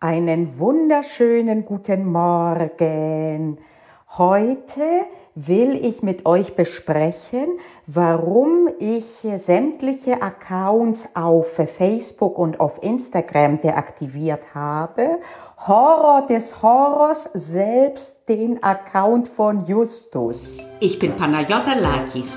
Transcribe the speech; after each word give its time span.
Einen 0.00 0.58
wunderschönen 0.58 1.64
guten 1.64 2.12
Morgen. 2.12 3.56
Heute 4.18 4.82
will 5.34 5.74
ich 5.74 6.02
mit 6.02 6.26
euch 6.26 6.54
besprechen, 6.54 7.48
warum 7.86 8.68
ich 8.78 9.26
sämtliche 9.36 10.20
Accounts 10.20 11.16
auf 11.16 11.54
Facebook 11.54 12.38
und 12.38 12.60
auf 12.60 12.82
Instagram 12.82 13.62
deaktiviert 13.62 14.54
habe. 14.54 15.18
Horror 15.66 16.26
des 16.26 16.60
Horrors, 16.60 17.30
selbst 17.32 18.28
den 18.28 18.62
Account 18.62 19.28
von 19.28 19.64
Justus. 19.64 20.58
Ich 20.78 20.98
bin 20.98 21.16
Panayota 21.16 21.72
Lakis, 21.72 22.36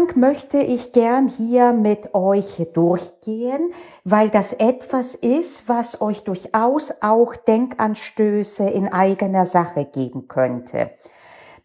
Werdegang 0.00 0.20
möchte 0.20 0.58
ich 0.58 0.92
gern 0.92 1.28
hier 1.28 1.72
mit 1.72 2.14
euch 2.14 2.66
durchgehen, 2.74 3.72
weil 4.04 4.30
das 4.30 4.52
etwas 4.52 5.14
ist, 5.14 5.68
was 5.68 6.00
euch 6.00 6.22
durchaus 6.22 6.92
auch 7.02 7.34
Denkanstöße 7.36 8.68
in 8.68 8.88
eigener 8.88 9.44
Sache 9.44 9.84
geben 9.84 10.28
könnte. 10.28 10.90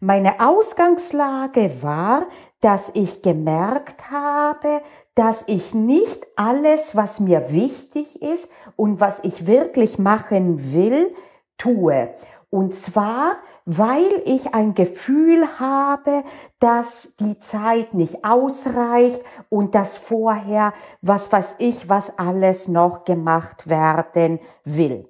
Meine 0.00 0.40
Ausgangslage 0.40 1.82
war, 1.82 2.26
dass 2.60 2.90
ich 2.94 3.22
gemerkt 3.22 4.10
habe, 4.10 4.82
dass 5.14 5.44
ich 5.46 5.72
nicht 5.72 6.26
alles, 6.36 6.94
was 6.94 7.20
mir 7.20 7.50
wichtig 7.50 8.20
ist 8.20 8.50
und 8.76 9.00
was 9.00 9.20
ich 9.24 9.46
wirklich 9.46 9.98
machen 9.98 10.72
will, 10.74 11.14
tue. 11.56 12.10
Und 12.50 12.74
zwar, 12.74 13.36
weil 13.64 14.22
ich 14.24 14.54
ein 14.54 14.74
Gefühl 14.74 15.46
habe, 15.58 16.22
dass 16.60 17.16
die 17.16 17.38
Zeit 17.38 17.92
nicht 17.92 18.24
ausreicht 18.24 19.20
und 19.48 19.74
dass 19.74 19.96
vorher, 19.96 20.72
was 21.02 21.32
weiß 21.32 21.56
ich, 21.58 21.88
was 21.88 22.18
alles 22.18 22.68
noch 22.68 23.04
gemacht 23.04 23.68
werden 23.68 24.38
will. 24.64 25.08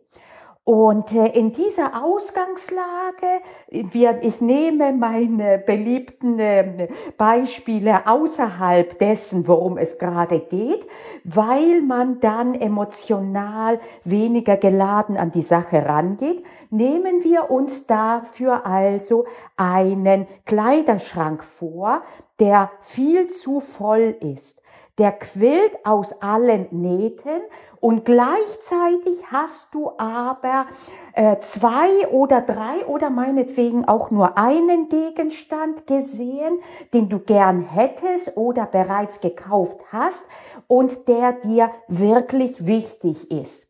Und 0.66 1.12
äh, 1.12 1.28
in 1.28 1.52
dieser 1.52 2.02
Ausgangslage, 2.02 3.40
wir, 3.70 4.18
ich 4.24 4.40
nehme 4.40 4.92
meine 4.92 5.58
beliebten 5.58 6.40
äh, 6.40 6.88
Beispiele 7.16 8.04
außerhalb 8.08 8.98
dessen, 8.98 9.46
worum 9.46 9.78
es 9.78 9.96
gerade 9.96 10.40
geht, 10.40 10.84
weil 11.22 11.82
man 11.82 12.18
dann 12.18 12.56
emotional 12.56 13.78
weniger 14.02 14.56
geladen 14.56 15.16
an 15.16 15.30
die 15.30 15.42
Sache 15.42 15.86
rangeht, 15.86 16.42
nehmen 16.70 17.22
wir 17.22 17.48
uns 17.48 17.86
dafür 17.86 18.66
also 18.66 19.24
einen 19.56 20.26
Kleiderschrank 20.46 21.44
vor, 21.44 22.02
der 22.40 22.72
viel 22.80 23.28
zu 23.28 23.60
voll 23.60 24.16
ist. 24.20 24.60
Der 24.98 25.12
quillt 25.12 25.84
aus 25.84 26.22
allen 26.22 26.68
Nähten 26.70 27.42
und 27.86 28.04
gleichzeitig 28.04 29.30
hast 29.30 29.72
du 29.72 29.92
aber 29.96 30.66
äh, 31.12 31.38
zwei 31.38 32.08
oder 32.08 32.40
drei 32.40 32.84
oder 32.84 33.10
meinetwegen 33.10 33.84
auch 33.84 34.10
nur 34.10 34.36
einen 34.36 34.88
Gegenstand 34.88 35.86
gesehen, 35.86 36.58
den 36.92 37.08
du 37.08 37.20
gern 37.20 37.60
hättest 37.60 38.36
oder 38.36 38.66
bereits 38.66 39.20
gekauft 39.20 39.78
hast 39.92 40.24
und 40.66 41.06
der 41.06 41.34
dir 41.34 41.70
wirklich 41.86 42.66
wichtig 42.66 43.30
ist. 43.30 43.65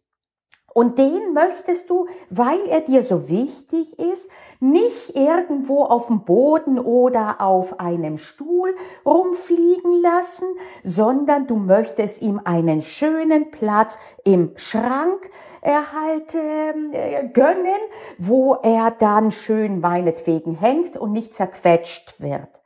Und 0.76 0.98
den 0.98 1.32
möchtest 1.32 1.88
du, 1.88 2.06
weil 2.28 2.60
er 2.68 2.82
dir 2.82 3.02
so 3.02 3.30
wichtig 3.30 3.98
ist, 3.98 4.28
nicht 4.60 5.16
irgendwo 5.16 5.84
auf 5.84 6.08
dem 6.08 6.26
Boden 6.26 6.78
oder 6.78 7.40
auf 7.40 7.80
einem 7.80 8.18
Stuhl 8.18 8.76
rumfliegen 9.06 10.02
lassen, 10.02 10.46
sondern 10.84 11.46
du 11.46 11.56
möchtest 11.56 12.20
ihm 12.20 12.42
einen 12.44 12.82
schönen 12.82 13.50
Platz 13.50 13.98
im 14.22 14.52
Schrank 14.56 15.30
erhalten, 15.62 16.92
äh, 16.92 17.26
gönnen, 17.32 17.80
wo 18.18 18.56
er 18.56 18.90
dann 18.90 19.30
schön 19.30 19.80
meinetwegen 19.80 20.56
hängt 20.56 20.98
und 20.98 21.12
nicht 21.12 21.32
zerquetscht 21.32 22.20
wird. 22.20 22.60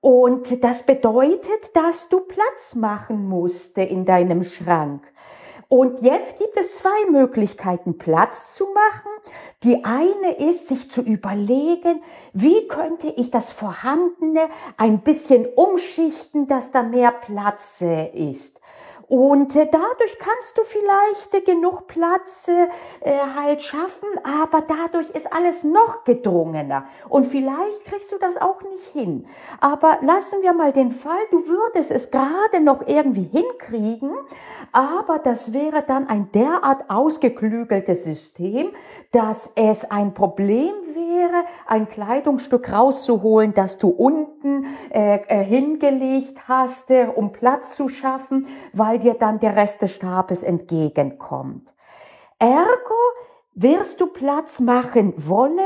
Und 0.00 0.64
das 0.64 0.82
bedeutet, 0.82 1.70
dass 1.74 2.08
du 2.08 2.18
Platz 2.18 2.74
machen 2.74 3.28
musste 3.28 3.82
in 3.82 4.04
deinem 4.04 4.42
Schrank. 4.42 5.02
Und 5.68 6.02
jetzt 6.02 6.38
gibt 6.38 6.56
es 6.56 6.76
zwei 6.76 7.10
Möglichkeiten, 7.10 7.98
Platz 7.98 8.54
zu 8.54 8.66
machen. 8.66 9.10
Die 9.62 9.84
eine 9.84 10.36
ist, 10.50 10.68
sich 10.68 10.90
zu 10.90 11.02
überlegen, 11.02 12.02
wie 12.32 12.68
könnte 12.68 13.08
ich 13.16 13.30
das 13.30 13.50
Vorhandene 13.50 14.48
ein 14.76 15.00
bisschen 15.00 15.46
umschichten, 15.56 16.46
dass 16.46 16.70
da 16.70 16.82
mehr 16.82 17.12
Platz 17.12 17.82
ist. 18.14 18.60
Und 19.14 19.54
äh, 19.54 19.68
dadurch 19.70 20.18
kannst 20.18 20.58
du 20.58 20.62
vielleicht 20.64 21.34
äh, 21.34 21.40
genug 21.40 21.86
Platz 21.86 22.48
äh, 22.48 22.66
halt 23.36 23.62
schaffen, 23.62 24.08
aber 24.24 24.60
dadurch 24.62 25.08
ist 25.10 25.32
alles 25.32 25.62
noch 25.62 26.02
gedrungener. 26.02 26.86
Und 27.08 27.24
vielleicht 27.24 27.84
kriegst 27.84 28.10
du 28.10 28.18
das 28.18 28.36
auch 28.36 28.60
nicht 28.62 28.86
hin. 28.92 29.24
Aber 29.60 29.98
lassen 30.00 30.42
wir 30.42 30.52
mal 30.52 30.72
den 30.72 30.90
Fall, 30.90 31.20
du 31.30 31.46
würdest 31.46 31.92
es 31.92 32.10
gerade 32.10 32.60
noch 32.60 32.88
irgendwie 32.88 33.22
hinkriegen, 33.22 34.10
aber 34.72 35.20
das 35.20 35.52
wäre 35.52 35.84
dann 35.86 36.08
ein 36.08 36.32
derart 36.32 36.90
ausgeklügeltes 36.90 38.02
System, 38.02 38.70
dass 39.12 39.52
es 39.54 39.88
ein 39.92 40.12
Problem 40.12 40.72
wäre, 40.92 41.44
ein 41.66 41.88
Kleidungsstück 41.88 42.72
rauszuholen, 42.72 43.54
das 43.54 43.78
du 43.78 43.90
unten 43.90 44.66
äh, 44.90 45.20
äh, 45.28 45.44
hingelegt 45.44 46.48
hast, 46.48 46.90
äh, 46.90 47.06
um 47.14 47.30
Platz 47.30 47.76
zu 47.76 47.88
schaffen, 47.88 48.48
weil 48.72 49.03
dir 49.04 49.14
dann 49.14 49.38
der 49.38 49.54
Rest 49.54 49.82
des 49.82 49.92
Stapels 49.92 50.42
entgegenkommt. 50.42 51.74
Ergo 52.38 52.94
wirst 53.54 54.00
du 54.00 54.08
Platz 54.08 54.60
machen 54.60 55.14
wollen, 55.16 55.60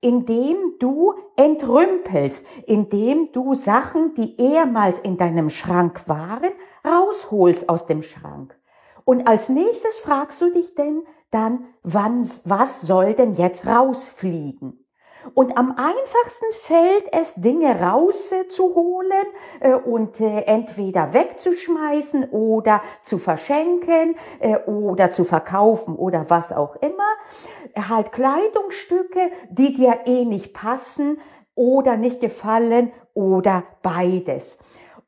indem 0.00 0.56
du 0.78 1.14
entrümpelst, 1.36 2.46
indem 2.66 3.32
du 3.32 3.54
Sachen, 3.54 4.14
die 4.14 4.40
ehemals 4.40 4.98
in 4.98 5.16
deinem 5.16 5.50
Schrank 5.50 6.08
waren, 6.08 6.50
rausholst 6.86 7.68
aus 7.68 7.86
dem 7.86 8.02
Schrank. 8.02 8.58
Und 9.04 9.28
als 9.28 9.48
nächstes 9.48 9.98
fragst 9.98 10.40
du 10.40 10.52
dich 10.52 10.74
denn 10.74 11.04
dann, 11.30 11.66
wann, 11.82 12.20
was 12.44 12.82
soll 12.82 13.14
denn 13.14 13.34
jetzt 13.34 13.66
rausfliegen? 13.66 14.83
Und 15.32 15.56
am 15.56 15.70
einfachsten 15.76 16.46
fällt 16.52 17.12
es, 17.12 17.34
Dinge 17.34 17.80
rauszuholen 17.80 19.26
äh, 19.60 19.72
und 19.72 20.20
äh, 20.20 20.42
entweder 20.42 21.14
wegzuschmeißen 21.14 22.30
oder 22.30 22.82
zu 23.02 23.18
verschenken 23.18 24.16
äh, 24.40 24.58
oder 24.66 25.10
zu 25.10 25.24
verkaufen 25.24 25.96
oder 25.96 26.28
was 26.28 26.52
auch 26.52 26.76
immer. 26.76 27.88
Halt 27.88 28.12
Kleidungsstücke, 28.12 29.30
die 29.48 29.74
dir 29.74 30.00
eh 30.04 30.24
nicht 30.24 30.52
passen 30.52 31.18
oder 31.54 31.96
nicht 31.96 32.20
gefallen 32.20 32.92
oder 33.14 33.64
beides. 33.82 34.58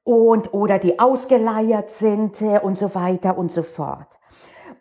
Und, 0.05 0.55
oder 0.55 0.79
die 0.79 0.99
ausgeleiert 0.99 1.91
sind 1.91 2.41
und 2.41 2.79
so 2.79 2.95
weiter 2.95 3.37
und 3.37 3.51
so 3.51 3.65
fort. 3.65 4.19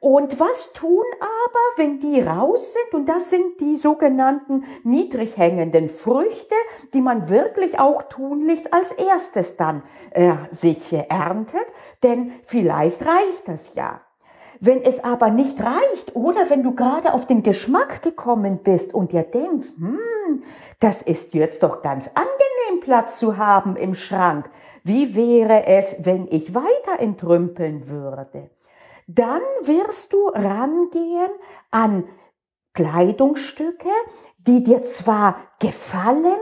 Und 0.06 0.40
was 0.40 0.72
tun 0.74 1.04
aber, 1.20 1.78
wenn 1.78 1.98
die 1.98 2.22
raus 2.22 2.74
sind? 2.74 2.94
Und 2.94 3.10
das 3.10 3.32
sind 3.32 3.60
die 3.60 3.76
sogenannten 3.76 4.64
niedrig 4.84 5.36
hängenden 5.36 5.90
Früchte, 5.90 6.54
die 6.94 7.02
man 7.02 7.28
wirklich 7.28 7.80
auch 7.80 8.04
tunlichst 8.04 8.72
als 8.72 8.92
erstes 8.92 9.58
dann 9.58 9.82
äh, 10.12 10.36
sich 10.52 10.94
erntet. 10.94 11.66
Denn 12.04 12.34
vielleicht 12.44 13.02
reicht 13.02 13.48
das 13.48 13.74
ja. 13.74 14.02
Wenn 14.60 14.84
es 14.84 15.04
aber 15.04 15.32
nicht 15.32 15.60
reicht 15.60 16.16
oder 16.16 16.52
wenn 16.52 16.62
du 16.62 16.76
gerade 16.76 17.12
auf 17.12 17.26
den 17.26 17.42
Geschmack 17.42 18.04
gekommen 18.04 18.60
bist 18.60 18.94
und 18.94 19.12
dir 19.12 19.24
denkst, 19.24 19.70
hm, 19.76 20.44
das 20.82 21.02
ist 21.02 21.34
jetzt 21.34 21.64
doch 21.64 21.82
ganz 21.82 22.12
angenehm 22.14 22.80
Platz 22.82 23.18
zu 23.18 23.38
haben 23.38 23.76
im 23.76 23.96
Schrank. 23.96 24.52
Wie 24.84 25.16
wäre 25.16 25.66
es, 25.66 25.96
wenn 26.06 26.28
ich 26.30 26.54
weiter 26.54 27.00
entrümpeln 27.00 27.88
würde? 27.88 28.52
Dann 29.08 29.42
wirst 29.62 30.14
du 30.14 30.28
rangehen 30.28 31.32
an 31.72 32.08
Kleidungsstücke, 32.74 33.90
die 34.38 34.64
dir 34.64 34.84
zwar 34.84 35.38
gefallen, 35.60 36.38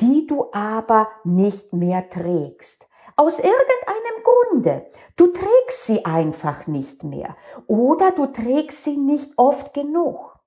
die 0.00 0.26
du 0.26 0.46
aber 0.52 1.08
nicht 1.24 1.72
mehr 1.72 2.08
trägst. 2.08 2.86
Aus 3.16 3.38
irgendeinem 3.38 4.22
Grunde. 4.22 4.86
Du 5.16 5.28
trägst 5.28 5.86
sie 5.86 6.04
einfach 6.04 6.66
nicht 6.66 7.02
mehr 7.02 7.36
oder 7.66 8.12
du 8.12 8.26
trägst 8.26 8.84
sie 8.84 8.96
nicht 8.96 9.32
oft 9.36 9.74
genug. 9.74 10.37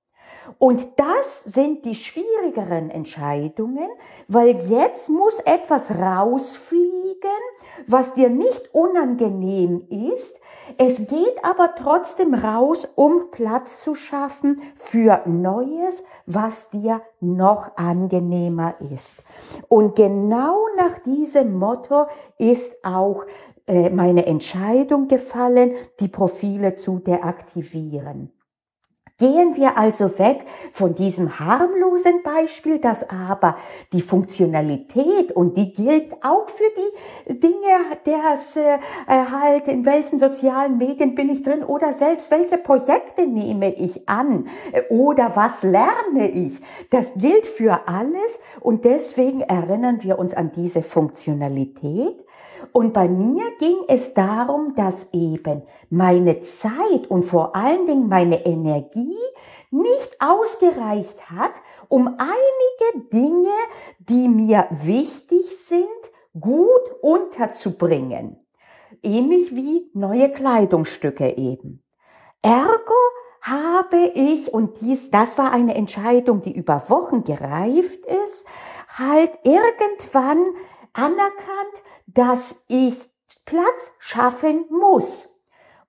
Und 0.58 0.98
das 0.98 1.44
sind 1.44 1.84
die 1.84 1.94
schwierigeren 1.94 2.90
Entscheidungen, 2.90 3.88
weil 4.28 4.56
jetzt 4.68 5.08
muss 5.08 5.38
etwas 5.40 5.90
rausfliegen, 5.90 7.30
was 7.86 8.14
dir 8.14 8.28
nicht 8.28 8.74
unangenehm 8.74 9.86
ist. 9.88 10.38
Es 10.78 11.06
geht 11.06 11.44
aber 11.44 11.74
trotzdem 11.74 12.34
raus, 12.34 12.90
um 12.94 13.30
Platz 13.30 13.82
zu 13.82 13.94
schaffen 13.94 14.60
für 14.74 15.22
Neues, 15.26 16.04
was 16.26 16.70
dir 16.70 17.02
noch 17.20 17.76
angenehmer 17.76 18.74
ist. 18.92 19.22
Und 19.68 19.96
genau 19.96 20.66
nach 20.76 21.00
diesem 21.00 21.58
Motto 21.58 22.06
ist 22.38 22.84
auch 22.84 23.24
äh, 23.66 23.90
meine 23.90 24.26
Entscheidung 24.26 25.08
gefallen, 25.08 25.72
die 26.00 26.08
Profile 26.08 26.74
zu 26.74 26.98
deaktivieren. 26.98 28.32
Gehen 29.22 29.54
wir 29.54 29.78
also 29.78 30.18
weg 30.18 30.44
von 30.72 30.96
diesem 30.96 31.38
harmlosen 31.38 32.24
Beispiel, 32.24 32.80
das 32.80 33.08
aber 33.08 33.54
die 33.92 34.02
Funktionalität 34.02 35.30
und 35.30 35.56
die 35.56 35.72
gilt 35.72 36.12
auch 36.24 36.48
für 36.48 36.64
die 37.28 37.38
Dinge, 37.38 37.54
das 38.02 38.56
äh, 38.56 38.78
halt 39.06 39.68
in 39.68 39.86
welchen 39.86 40.18
sozialen 40.18 40.76
Medien 40.76 41.14
bin 41.14 41.28
ich 41.28 41.44
drin 41.44 41.62
oder 41.62 41.92
selbst 41.92 42.32
welche 42.32 42.58
Projekte 42.58 43.24
nehme 43.28 43.72
ich 43.72 44.08
an 44.08 44.48
oder 44.90 45.36
was 45.36 45.62
lerne 45.62 46.28
ich. 46.28 46.60
Das 46.90 47.14
gilt 47.14 47.46
für 47.46 47.86
alles 47.86 48.40
und 48.58 48.84
deswegen 48.84 49.42
erinnern 49.42 50.02
wir 50.02 50.18
uns 50.18 50.34
an 50.34 50.50
diese 50.50 50.82
Funktionalität 50.82 52.24
und 52.72 52.92
bei 52.92 53.08
mir 53.08 53.44
ging 53.58 53.76
es 53.88 54.14
darum, 54.14 54.74
dass 54.76 55.12
eben 55.12 55.62
meine 55.90 56.40
Zeit 56.40 57.08
und 57.08 57.24
vor 57.24 57.56
allen 57.56 57.86
Dingen 57.86 58.08
meine 58.08 58.46
Energie 58.46 59.18
nicht 59.70 60.16
ausgereicht 60.20 61.30
hat, 61.30 61.52
um 61.88 62.06
einige 62.06 63.08
Dinge, 63.12 63.54
die 63.98 64.28
mir 64.28 64.66
wichtig 64.70 65.56
sind, 65.56 65.88
gut 66.38 66.90
unterzubringen. 67.00 68.36
Ähnlich 69.02 69.54
wie 69.54 69.90
neue 69.94 70.30
Kleidungsstücke 70.30 71.36
eben. 71.36 71.82
Ergo 72.42 72.94
habe 73.42 74.12
ich, 74.14 74.54
und 74.54 74.80
dies, 74.80 75.10
das 75.10 75.36
war 75.36 75.52
eine 75.52 75.74
Entscheidung, 75.74 76.42
die 76.42 76.56
über 76.56 76.88
Wochen 76.88 77.24
gereift 77.24 78.06
ist, 78.06 78.46
halt 78.96 79.32
irgendwann 79.42 80.38
anerkannt, 80.92 81.82
dass 82.14 82.64
ich 82.68 83.08
Platz 83.44 83.92
schaffen 83.98 84.66
muss. 84.70 85.40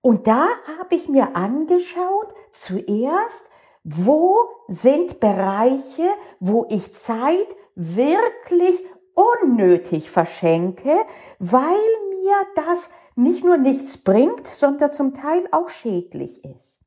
Und 0.02 0.28
da 0.28 0.48
habe 0.80 0.96
ich 0.96 1.08
mir 1.08 1.36
angeschaut, 1.36 2.34
zuerst, 2.52 3.50
wo 3.84 4.38
sind 4.68 5.20
Bereiche, 5.20 6.10
wo 6.40 6.66
ich 6.70 6.94
Zeit 6.94 7.48
wirklich 7.76 8.80
unnötig 9.14 10.10
verschenke, 10.10 11.06
weil 11.40 11.76
mir 12.10 12.36
das 12.56 12.92
nicht 13.16 13.44
nur 13.44 13.58
nichts 13.58 14.04
bringt, 14.04 14.48
sondern 14.48 14.92
zum 14.92 15.14
Teil 15.14 15.48
auch 15.52 15.70
schädlich 15.70 16.44
ist. 16.44 16.83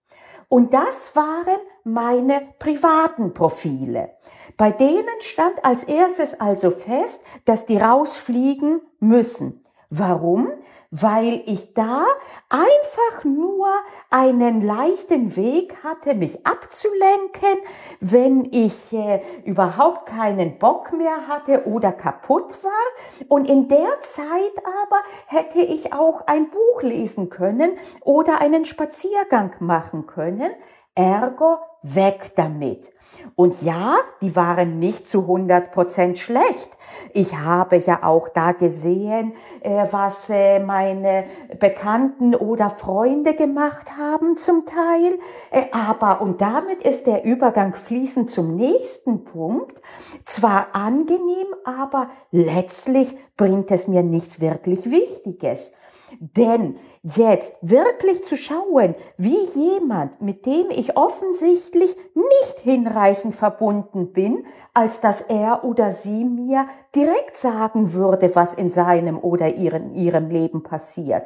Und 0.49 0.75
das 0.75 1.15
waren 1.17 1.59
meine 1.85 2.43
privaten 2.59 3.35
Profile. 3.35 4.11
Bei 4.57 4.71
denen 4.71 5.21
stand 5.21 5.65
als 5.65 5.85
erstes 5.85 6.41
also 6.41 6.71
fest, 6.71 7.23
dass 7.45 7.67
die 7.67 7.79
rausfliegen 7.79 8.81
müssen. 9.01 9.65
Warum? 9.91 10.51
Weil 10.91 11.43
ich 11.47 11.75
da 11.75 12.05
einfach 12.49 13.25
nur 13.25 13.67
einen 14.11 14.63
leichten 14.63 15.37
Weg 15.37 15.77
hatte, 15.83 16.15
mich 16.15 16.47
abzulenken, 16.47 17.59
wenn 18.01 18.49
ich 18.53 18.93
äh, 18.93 19.21
überhaupt 19.45 20.07
keinen 20.07 20.59
Bock 20.59 20.93
mehr 20.93 21.29
hatte 21.29 21.67
oder 21.67 21.93
kaputt 21.93 22.63
war. 22.63 23.27
Und 23.29 23.49
in 23.49 23.69
der 23.69 24.01
Zeit 24.01 24.27
aber 24.65 25.01
hätte 25.27 25.61
ich 25.61 25.93
auch 25.93 26.27
ein 26.27 26.51
Buch 26.51 26.83
lesen 26.83 27.29
können 27.31 27.73
oder 28.03 28.41
einen 28.41 28.65
Spaziergang 28.65 29.53
machen 29.61 30.07
können. 30.07 30.51
Ergo 30.97 31.59
weg 31.83 32.33
damit. 32.35 32.91
Und 33.35 33.63
ja, 33.63 33.97
die 34.23 34.35
waren 34.35 34.79
nicht 34.79 35.07
zu 35.07 35.21
100 35.21 35.73
Prozent 35.73 36.19
schlecht. 36.19 36.71
Ich 37.13 37.37
habe 37.37 37.77
ja 37.77 38.03
auch 38.03 38.29
da 38.29 38.53
gesehen, 38.53 39.35
äh, 39.61 39.87
was 39.91 40.31
äh, 40.31 40.59
meine 40.59 41.25
Bekannten 41.59 42.35
oder 42.35 42.71
Freunde 42.71 43.35
gemacht 43.35 43.99
haben 43.99 44.37
zum 44.37 44.65
Teil. 44.65 45.19
Äh, 45.51 45.67
aber, 45.73 46.21
und 46.21 46.41
damit 46.41 46.83
ist 46.83 47.07
der 47.07 47.25
Übergang 47.25 47.75
fließend 47.75 48.31
zum 48.31 48.57
nächsten 48.57 49.25
Punkt. 49.25 49.81
Zwar 50.25 50.69
angenehm, 50.75 51.49
aber 51.65 52.09
letztlich 52.31 53.15
bringt 53.37 53.71
es 53.71 53.87
mir 53.87 54.03
nichts 54.03 54.41
wirklich 54.41 54.91
Wichtiges. 54.91 55.73
Denn 56.21 56.79
jetzt 57.03 57.55
wirklich 57.63 58.25
zu 58.25 58.37
schauen, 58.37 58.95
wie 59.17 59.39
jemand, 59.55 60.21
mit 60.21 60.47
dem 60.47 60.71
ich 60.71 60.97
offensichtlich 60.97 61.97
nicht 62.15 62.59
hinreichend 62.63 63.35
verbunden 63.35 64.13
bin, 64.13 64.47
als 64.75 65.01
dass 65.01 65.21
er 65.21 65.65
oder 65.65 65.93
sie 65.93 66.25
mir 66.25 66.67
direkt 66.95 67.37
sagen 67.37 67.93
würde, 67.93 68.35
was 68.35 68.55
in 68.55 68.71
seinem 68.71 69.19
oder 69.19 69.55
ihren, 69.57 69.95
ihrem 69.95 70.31
Leben 70.31 70.63
passiert. 70.63 71.25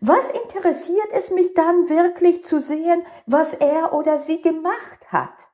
Was 0.00 0.30
interessiert 0.30 1.08
es 1.12 1.30
mich 1.30 1.52
dann 1.54 1.88
wirklich 1.90 2.42
zu 2.42 2.58
sehen, 2.58 3.02
was 3.26 3.52
er 3.52 3.92
oder 3.92 4.16
sie 4.16 4.40
gemacht 4.40 5.00
hat? 5.08 5.49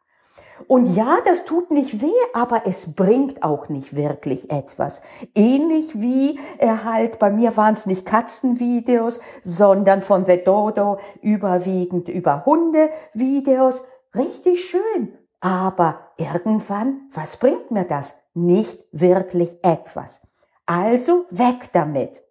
Und 0.68 0.94
ja, 0.94 1.18
das 1.24 1.44
tut 1.44 1.70
nicht 1.70 2.00
weh, 2.00 2.12
aber 2.32 2.62
es 2.66 2.94
bringt 2.94 3.42
auch 3.42 3.68
nicht 3.68 3.94
wirklich 3.94 4.50
etwas. 4.50 5.02
Ähnlich 5.34 6.00
wie 6.00 6.40
er 6.58 6.84
halt, 6.84 7.18
bei 7.18 7.30
mir 7.30 7.56
waren 7.56 7.74
es 7.74 7.86
nicht 7.86 8.06
Katzenvideos, 8.06 9.20
sondern 9.42 10.02
von 10.02 10.24
The 10.24 10.42
Dodo 10.42 10.98
überwiegend 11.20 12.08
über 12.08 12.44
Hundevideos. 12.46 13.84
Richtig 14.14 14.64
schön. 14.64 15.16
Aber 15.40 16.12
irgendwann, 16.16 17.02
was 17.12 17.36
bringt 17.36 17.70
mir 17.70 17.84
das? 17.84 18.14
Nicht 18.34 18.82
wirklich 18.92 19.62
etwas. 19.62 20.22
Also 20.64 21.26
weg 21.30 21.70
damit. 21.72 22.22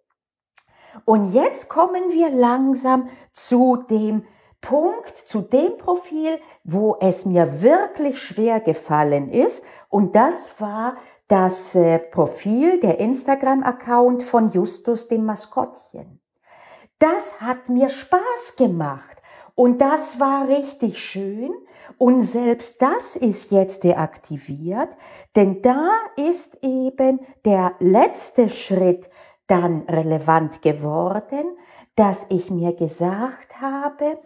Und 1.04 1.32
jetzt 1.32 1.68
kommen 1.68 2.10
wir 2.10 2.30
langsam 2.30 3.08
zu 3.32 3.76
dem 3.88 4.24
Punkt 4.68 5.16
zu 5.16 5.42
dem 5.42 5.78
Profil, 5.78 6.40
wo 6.64 6.96
es 7.00 7.24
mir 7.24 7.62
wirklich 7.62 8.20
schwer 8.20 8.58
gefallen 8.58 9.30
ist. 9.30 9.62
Und 9.88 10.16
das 10.16 10.60
war 10.60 10.96
das 11.28 11.74
äh, 11.76 12.00
Profil, 12.00 12.80
der 12.80 12.98
Instagram-Account 12.98 14.24
von 14.24 14.50
Justus 14.50 15.06
dem 15.06 15.24
Maskottchen. 15.24 16.20
Das 16.98 17.40
hat 17.40 17.68
mir 17.68 17.88
Spaß 17.88 18.56
gemacht 18.56 19.22
und 19.54 19.80
das 19.80 20.18
war 20.18 20.48
richtig 20.48 20.98
schön. 20.98 21.52
Und 21.98 22.22
selbst 22.22 22.82
das 22.82 23.14
ist 23.14 23.52
jetzt 23.52 23.84
deaktiviert, 23.84 24.88
denn 25.36 25.62
da 25.62 25.90
ist 26.16 26.58
eben 26.62 27.20
der 27.44 27.74
letzte 27.78 28.48
Schritt 28.48 29.08
dann 29.46 29.82
relevant 29.82 30.60
geworden, 30.60 31.56
dass 31.96 32.26
ich 32.28 32.50
mir 32.50 32.74
gesagt 32.74 33.60
habe, 33.60 34.18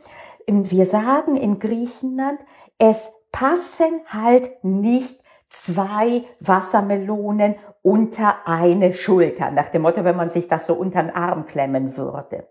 wir 0.51 0.87
sagen 0.87 1.37
in 1.37 1.59
Griechenland, 1.59 2.41
es 2.79 3.13
passen 3.33 4.01
halt 4.09 4.65
nicht 4.65 5.21
zwei 5.49 6.25
Wassermelonen 6.41 7.57
unter 7.83 8.47
eine 8.47 8.93
Schulter, 8.93 9.51
nach 9.51 9.71
dem 9.71 9.83
Motto, 9.83 10.05
wenn 10.05 10.17
man 10.17 10.29
sich 10.29 10.49
das 10.49 10.67
so 10.67 10.75
unter 10.75 11.03
den 11.03 11.15
Arm 11.15 11.47
klemmen 11.47 11.97
würde. 11.97 12.47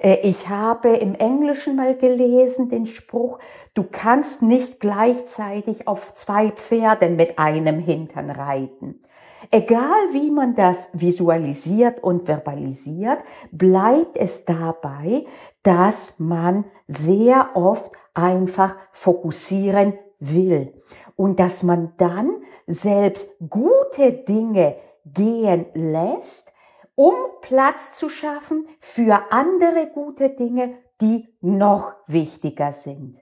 Äh, 0.00 0.20
ich 0.22 0.48
habe 0.48 0.96
im 0.96 1.14
Englischen 1.14 1.76
mal 1.76 1.96
gelesen 1.96 2.70
den 2.70 2.86
Spruch, 2.86 3.38
du 3.74 3.84
kannst 3.84 4.42
nicht 4.42 4.80
gleichzeitig 4.80 5.86
auf 5.86 6.14
zwei 6.14 6.50
Pferden 6.50 7.16
mit 7.16 7.38
einem 7.38 7.78
Hintern 7.78 8.30
reiten. 8.30 9.02
Egal 9.50 10.12
wie 10.12 10.30
man 10.30 10.54
das 10.54 10.88
visualisiert 10.92 12.02
und 12.02 12.24
verbalisiert, 12.24 13.18
bleibt 13.50 14.16
es 14.16 14.44
dabei, 14.44 15.24
dass 15.62 16.18
man 16.18 16.64
sehr 16.86 17.50
oft 17.54 17.92
einfach 18.14 18.76
fokussieren 18.92 19.94
will 20.18 20.74
und 21.16 21.40
dass 21.40 21.62
man 21.62 21.94
dann 21.96 22.42
selbst 22.66 23.30
gute 23.48 24.12
Dinge 24.12 24.76
gehen 25.06 25.66
lässt, 25.74 26.52
um 26.94 27.14
Platz 27.40 27.96
zu 27.96 28.08
schaffen 28.08 28.66
für 28.78 29.32
andere 29.32 29.90
gute 29.92 30.30
Dinge, 30.30 30.74
die 31.00 31.28
noch 31.40 31.94
wichtiger 32.06 32.72
sind. 32.72 33.18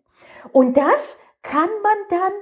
Und 0.53 0.77
das 0.77 1.21
kann 1.43 1.71
man 1.83 1.99
dann 2.11 2.33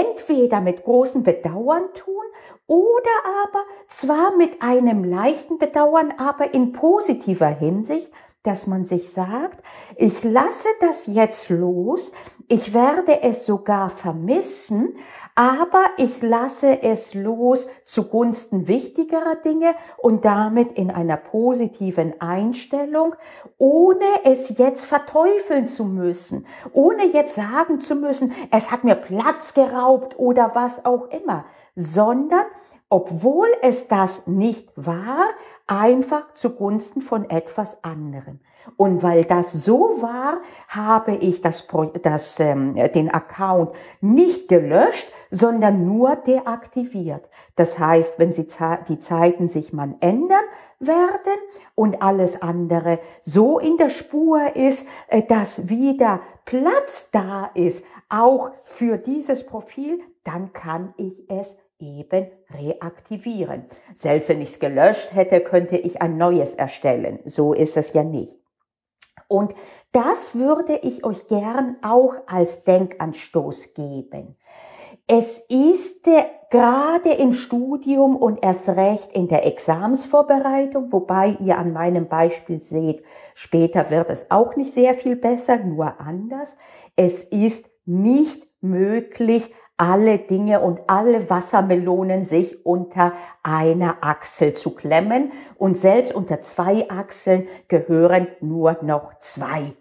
entweder 0.00 0.60
mit 0.60 0.84
großem 0.84 1.22
Bedauern 1.22 1.92
tun 1.94 2.24
oder 2.66 3.10
aber 3.44 3.64
zwar 3.88 4.36
mit 4.36 4.62
einem 4.62 5.04
leichten 5.04 5.58
Bedauern, 5.58 6.14
aber 6.16 6.54
in 6.54 6.72
positiver 6.72 7.48
Hinsicht, 7.48 8.10
dass 8.44 8.66
man 8.66 8.84
sich 8.84 9.10
sagt, 9.10 9.62
ich 9.96 10.22
lasse 10.22 10.68
das 10.80 11.06
jetzt 11.06 11.48
los, 11.48 12.12
ich 12.46 12.74
werde 12.74 13.22
es 13.22 13.46
sogar 13.46 13.88
vermissen, 13.88 14.96
aber 15.34 15.82
ich 15.96 16.20
lasse 16.20 16.82
es 16.82 17.14
los 17.14 17.68
zugunsten 17.84 18.68
wichtigerer 18.68 19.36
Dinge 19.36 19.74
und 19.96 20.26
damit 20.26 20.72
in 20.72 20.90
einer 20.90 21.16
positiven 21.16 22.20
Einstellung, 22.20 23.16
ohne 23.56 24.04
es 24.24 24.58
jetzt 24.58 24.84
verteufeln 24.84 25.66
zu 25.66 25.86
müssen, 25.86 26.46
ohne 26.72 27.06
jetzt 27.06 27.34
sagen 27.34 27.80
zu 27.80 27.96
müssen, 27.96 28.32
es 28.50 28.70
hat 28.70 28.84
mir 28.84 28.94
Platz 28.94 29.54
geraubt 29.54 30.18
oder 30.18 30.50
was 30.54 30.84
auch 30.84 31.08
immer, 31.10 31.46
sondern 31.74 32.44
obwohl 32.90 33.48
es 33.62 33.88
das 33.88 34.26
nicht 34.26 34.70
war, 34.76 35.26
einfach 35.66 36.34
zugunsten 36.34 37.00
von 37.00 37.28
etwas 37.30 37.82
anderem. 37.82 38.40
Und 38.76 39.02
weil 39.02 39.24
das 39.24 39.52
so 39.52 40.00
war, 40.00 40.38
habe 40.68 41.16
ich 41.16 41.42
das, 41.42 41.68
das, 42.02 42.40
ähm, 42.40 42.74
den 42.94 43.10
Account 43.10 43.72
nicht 44.00 44.48
gelöscht, 44.48 45.12
sondern 45.30 45.84
nur 45.84 46.16
deaktiviert. 46.16 47.28
Das 47.56 47.78
heißt, 47.78 48.18
wenn 48.18 48.32
sie, 48.32 48.46
die 48.88 48.98
Zeiten 48.98 49.48
sich 49.48 49.72
mal 49.72 49.94
ändern 50.00 50.44
werden 50.80 51.38
und 51.74 52.02
alles 52.02 52.40
andere 52.40 52.98
so 53.20 53.58
in 53.58 53.76
der 53.76 53.90
Spur 53.90 54.56
ist, 54.56 54.86
äh, 55.08 55.22
dass 55.22 55.68
wieder 55.68 56.20
Platz 56.44 57.10
da 57.10 57.50
ist, 57.54 57.84
auch 58.08 58.50
für 58.64 58.96
dieses 58.98 59.46
Profil, 59.46 60.00
dann 60.24 60.52
kann 60.52 60.94
ich 60.96 61.28
es 61.28 61.58
eben 61.78 62.28
reaktivieren. 62.50 63.66
Selbst 63.94 64.28
wenn 64.28 64.40
ich 64.40 64.50
es 64.50 64.60
gelöscht 64.60 65.14
hätte, 65.14 65.40
könnte 65.40 65.76
ich 65.76 66.00
ein 66.00 66.16
neues 66.16 66.54
erstellen. 66.54 67.20
So 67.24 67.52
ist 67.52 67.76
es 67.76 67.92
ja 67.92 68.02
nicht. 68.02 68.36
Und 69.28 69.54
das 69.92 70.34
würde 70.34 70.76
ich 70.82 71.04
euch 71.04 71.26
gern 71.28 71.76
auch 71.82 72.14
als 72.26 72.64
Denkanstoß 72.64 73.74
geben. 73.74 74.36
Es 75.06 75.40
ist 75.50 76.06
äh, 76.06 76.24
gerade 76.50 77.10
im 77.10 77.34
Studium 77.34 78.16
und 78.16 78.42
erst 78.42 78.68
recht 78.70 79.12
in 79.12 79.28
der 79.28 79.44
Examsvorbereitung, 79.44 80.92
wobei 80.92 81.36
ihr 81.40 81.58
an 81.58 81.72
meinem 81.72 82.08
Beispiel 82.08 82.60
seht, 82.60 83.02
später 83.34 83.90
wird 83.90 84.08
es 84.08 84.30
auch 84.30 84.56
nicht 84.56 84.72
sehr 84.72 84.94
viel 84.94 85.16
besser, 85.16 85.58
nur 85.58 86.00
anders. 86.00 86.56
Es 86.96 87.24
ist 87.24 87.68
nicht 87.84 88.46
möglich, 88.62 89.52
alle 89.76 90.18
Dinge 90.18 90.60
und 90.60 90.80
alle 90.86 91.28
Wassermelonen 91.28 92.24
sich 92.24 92.64
unter 92.64 93.12
einer 93.42 93.96
Achsel 94.02 94.52
zu 94.52 94.74
klemmen 94.74 95.32
und 95.56 95.76
selbst 95.76 96.14
unter 96.14 96.40
zwei 96.40 96.88
Achseln 96.88 97.48
gehören 97.68 98.28
nur 98.40 98.78
noch 98.82 99.18
zwei. 99.18 99.72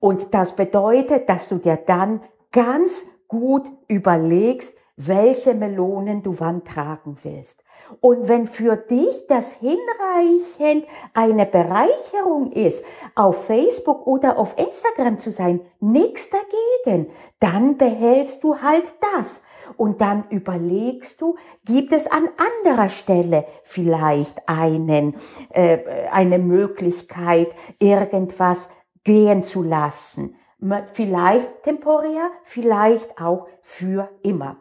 Und 0.00 0.34
das 0.34 0.56
bedeutet, 0.56 1.28
dass 1.28 1.48
du 1.48 1.56
dir 1.56 1.76
dann 1.76 2.22
ganz 2.50 3.06
gut 3.28 3.70
überlegst, 3.88 4.76
welche 4.96 5.52
Melonen 5.54 6.22
du 6.22 6.40
wann 6.40 6.64
tragen 6.64 7.16
willst. 7.22 7.62
Und 8.00 8.28
wenn 8.28 8.46
für 8.46 8.76
dich 8.76 9.26
das 9.28 9.52
hinreichend 9.52 10.86
eine 11.12 11.46
Bereicherung 11.46 12.50
ist, 12.52 12.84
auf 13.14 13.44
Facebook 13.44 14.06
oder 14.06 14.38
auf 14.38 14.56
Instagram 14.58 15.18
zu 15.18 15.30
sein, 15.30 15.60
nichts 15.80 16.30
dagegen, 16.30 17.10
dann 17.38 17.76
behältst 17.76 18.42
du 18.42 18.60
halt 18.60 18.94
das. 19.14 19.42
Und 19.76 20.00
dann 20.00 20.24
überlegst 20.30 21.20
du, 21.20 21.36
gibt 21.64 21.92
es 21.92 22.10
an 22.10 22.28
anderer 22.64 22.88
Stelle 22.88 23.44
vielleicht 23.64 24.48
einen, 24.48 25.16
äh, 25.50 25.78
eine 26.10 26.38
Möglichkeit, 26.38 27.48
irgendwas 27.78 28.70
gehen 29.04 29.42
zu 29.42 29.62
lassen. 29.62 30.36
Vielleicht 30.92 31.62
temporär, 31.64 32.30
vielleicht 32.44 33.20
auch 33.20 33.46
für 33.62 34.08
immer. 34.22 34.56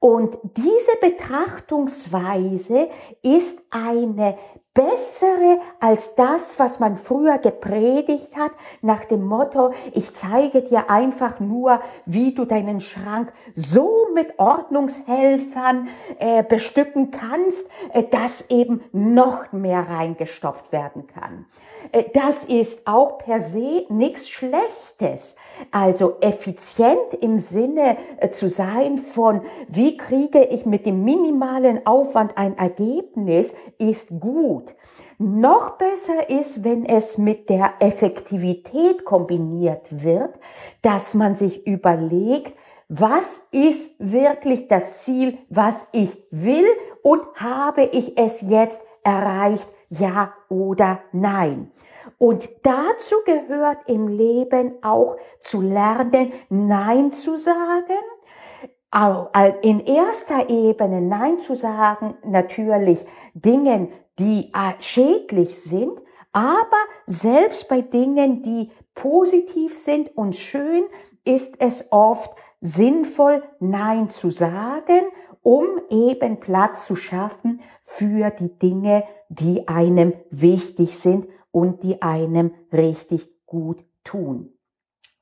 Und 0.00 0.38
diese 0.56 0.92
Betrachtungsweise 1.00 2.88
ist 3.22 3.64
eine 3.70 4.36
bessere 4.78 5.58
als 5.80 6.14
das, 6.14 6.56
was 6.60 6.78
man 6.78 6.98
früher 6.98 7.38
gepredigt 7.38 8.36
hat, 8.36 8.52
nach 8.80 9.04
dem 9.06 9.26
Motto, 9.26 9.72
ich 9.92 10.14
zeige 10.14 10.62
dir 10.62 10.88
einfach 10.88 11.40
nur, 11.40 11.80
wie 12.06 12.32
du 12.32 12.44
deinen 12.44 12.80
Schrank 12.80 13.32
so 13.54 14.06
mit 14.14 14.38
Ordnungshelfern 14.38 15.88
äh, 16.20 16.44
bestücken 16.44 17.10
kannst, 17.10 17.68
äh, 17.92 18.04
dass 18.04 18.50
eben 18.50 18.82
noch 18.92 19.50
mehr 19.50 19.88
reingestopft 19.88 20.70
werden 20.70 21.08
kann. 21.08 21.46
Äh, 21.92 22.04
das 22.12 22.44
ist 22.44 22.86
auch 22.86 23.18
per 23.18 23.42
se 23.42 23.84
nichts 23.88 24.28
Schlechtes. 24.28 25.36
Also 25.70 26.16
effizient 26.20 27.14
im 27.20 27.38
Sinne 27.38 27.96
äh, 28.18 28.30
zu 28.30 28.48
sein 28.48 28.98
von, 28.98 29.42
wie 29.68 29.96
kriege 29.96 30.44
ich 30.44 30.66
mit 30.66 30.86
dem 30.86 31.04
minimalen 31.04 31.86
Aufwand 31.86 32.36
ein 32.36 32.56
Ergebnis, 32.56 33.54
ist 33.78 34.08
gut. 34.20 34.74
Noch 35.18 35.78
besser 35.78 36.30
ist, 36.30 36.62
wenn 36.62 36.84
es 36.84 37.18
mit 37.18 37.48
der 37.50 37.72
Effektivität 37.80 39.04
kombiniert 39.04 39.88
wird, 39.90 40.38
dass 40.82 41.14
man 41.14 41.34
sich 41.34 41.66
überlegt, 41.66 42.52
was 42.88 43.48
ist 43.50 43.96
wirklich 43.98 44.68
das 44.68 45.04
Ziel, 45.04 45.38
was 45.50 45.88
ich 45.92 46.16
will 46.30 46.66
und 47.02 47.22
habe 47.34 47.82
ich 47.92 48.16
es 48.16 48.42
jetzt 48.42 48.80
erreicht, 49.02 49.68
ja 49.88 50.32
oder 50.48 51.00
nein. 51.12 51.70
Und 52.16 52.48
dazu 52.62 53.16
gehört 53.24 53.78
im 53.86 54.08
Leben 54.08 54.82
auch 54.82 55.16
zu 55.40 55.60
lernen, 55.60 56.32
Nein 56.48 57.12
zu 57.12 57.38
sagen. 57.38 57.98
In 59.62 59.80
erster 59.80 60.48
Ebene 60.48 61.02
Nein 61.02 61.38
zu 61.40 61.54
sagen, 61.54 62.16
natürlich 62.24 63.04
Dingen, 63.34 63.92
die 64.18 64.50
äh, 64.54 64.72
schädlich 64.80 65.60
sind, 65.60 66.00
aber 66.32 66.78
selbst 67.06 67.68
bei 67.68 67.82
Dingen, 67.82 68.42
die 68.42 68.70
positiv 68.94 69.78
sind 69.78 70.16
und 70.16 70.34
schön, 70.34 70.84
ist 71.24 71.56
es 71.60 71.92
oft 71.92 72.32
sinnvoll, 72.60 73.42
Nein 73.60 74.08
zu 74.08 74.30
sagen, 74.30 75.06
um 75.48 75.80
eben 75.88 76.40
Platz 76.40 76.84
zu 76.84 76.94
schaffen 76.94 77.62
für 77.82 78.28
die 78.28 78.58
Dinge, 78.58 79.04
die 79.30 79.66
einem 79.66 80.12
wichtig 80.28 80.98
sind 80.98 81.26
und 81.50 81.82
die 81.82 82.02
einem 82.02 82.52
richtig 82.70 83.30
gut 83.46 83.82
tun. 84.04 84.52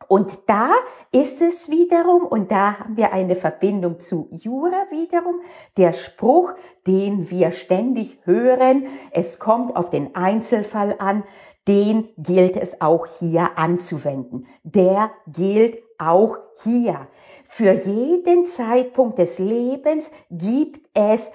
Und 0.08 0.36
da 0.48 0.70
ist 1.12 1.40
es 1.42 1.70
wiederum, 1.70 2.24
und 2.26 2.50
da 2.50 2.80
haben 2.80 2.96
wir 2.96 3.12
eine 3.12 3.36
Verbindung 3.36 4.00
zu 4.00 4.28
Jura 4.32 4.86
wiederum, 4.90 5.42
der 5.76 5.92
Spruch, 5.92 6.54
den 6.88 7.30
wir 7.30 7.52
ständig 7.52 8.18
hören, 8.24 8.88
es 9.12 9.38
kommt 9.38 9.76
auf 9.76 9.90
den 9.90 10.16
Einzelfall 10.16 10.96
an, 10.98 11.22
den 11.68 12.08
gilt 12.16 12.56
es 12.56 12.80
auch 12.80 13.06
hier 13.20 13.56
anzuwenden. 13.56 14.48
Der 14.64 15.12
gilt 15.28 15.84
auch 15.98 16.36
hier. 16.64 17.06
Für 17.48 17.72
jeden 17.72 18.44
Zeitpunkt 18.46 19.18
des 19.18 19.38
Lebens 19.38 20.10
gibt 20.30 20.88
es 20.94 21.30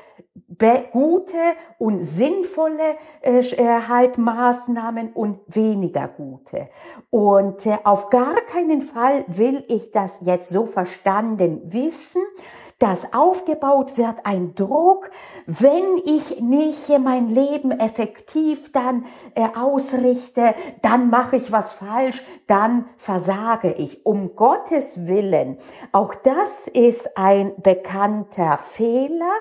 gute 0.91 1.55
und 1.77 2.03
sinnvolle 2.03 2.97
äh, 3.21 3.39
äh, 3.39 3.81
halt 3.87 4.17
Maßnahmen 4.17 5.13
und 5.13 5.39
weniger 5.47 6.07
gute. 6.07 6.69
Und 7.09 7.65
äh, 7.65 7.77
auf 7.83 8.09
gar 8.09 8.35
keinen 8.41 8.81
Fall 8.81 9.25
will 9.27 9.63
ich 9.67 9.91
das 9.91 10.21
jetzt 10.21 10.49
so 10.49 10.65
verstanden 10.65 11.61
wissen, 11.65 12.21
dass 12.81 13.13
aufgebaut 13.13 13.95
wird 13.99 14.25
ein 14.25 14.55
Druck, 14.55 15.11
wenn 15.45 16.01
ich 16.03 16.41
nicht 16.41 16.89
mein 16.97 17.29
Leben 17.29 17.69
effektiv 17.71 18.71
dann 18.71 19.05
äh, 19.35 19.47
ausrichte, 19.55 20.55
dann 20.81 21.11
mache 21.11 21.35
ich 21.37 21.51
was 21.51 21.71
falsch, 21.71 22.23
dann 22.47 22.85
versage 22.97 23.71
ich. 23.73 24.03
Um 24.03 24.35
Gottes 24.35 25.05
Willen. 25.05 25.59
Auch 25.91 26.15
das 26.15 26.67
ist 26.67 27.17
ein 27.17 27.53
bekannter 27.61 28.57
Fehler, 28.57 29.31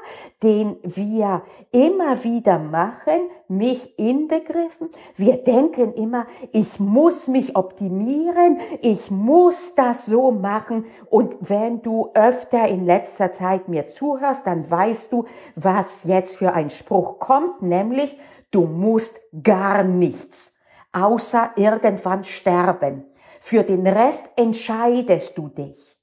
den 0.42 0.76
wir 0.82 1.42
immer 1.72 2.22
wieder 2.22 2.58
machen, 2.58 3.20
mich 3.50 3.98
inbegriffen. 3.98 4.88
Wir 5.16 5.38
denken 5.38 5.92
immer, 5.94 6.26
ich 6.52 6.78
muss 6.80 7.28
mich 7.28 7.56
optimieren, 7.56 8.58
ich 8.80 9.10
muss 9.10 9.74
das 9.74 10.06
so 10.06 10.30
machen. 10.30 10.86
Und 11.10 11.36
wenn 11.40 11.82
du 11.82 12.10
öfter 12.14 12.68
in 12.68 12.86
letzter 12.86 13.32
Zeit 13.32 13.68
mir 13.68 13.86
zuhörst, 13.86 14.46
dann 14.46 14.70
weißt 14.70 15.12
du, 15.12 15.24
was 15.56 16.04
jetzt 16.04 16.36
für 16.36 16.52
ein 16.52 16.70
Spruch 16.70 17.18
kommt, 17.18 17.60
nämlich 17.62 18.16
du 18.50 18.62
musst 18.62 19.20
gar 19.42 19.82
nichts, 19.82 20.56
außer 20.92 21.50
irgendwann 21.56 22.24
sterben. 22.24 23.04
Für 23.40 23.62
den 23.62 23.86
Rest 23.86 24.30
entscheidest 24.36 25.36
du 25.38 25.48
dich. 25.48 26.00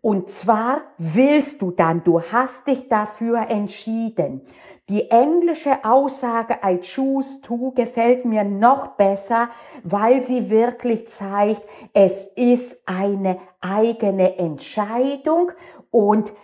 Und 0.00 0.30
zwar 0.30 0.82
willst 0.98 1.62
du 1.62 1.70
dann, 1.70 2.04
du 2.04 2.22
hast 2.22 2.66
dich 2.66 2.88
dafür 2.88 3.50
entschieden. 3.50 4.42
Die 4.90 5.10
englische 5.10 5.82
Aussage 5.82 6.58
I 6.62 6.78
choose 6.78 7.40
to 7.40 7.72
gefällt 7.74 8.26
mir 8.26 8.44
noch 8.44 8.88
besser, 8.88 9.48
weil 9.82 10.22
sie 10.22 10.50
wirklich 10.50 11.08
zeigt, 11.08 11.62
es 11.94 12.26
ist 12.26 12.82
eine 12.86 13.38
eigene 13.62 14.36
Entscheidung 14.36 15.52
und 15.90 16.34